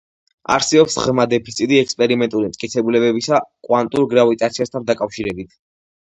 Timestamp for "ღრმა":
1.01-1.25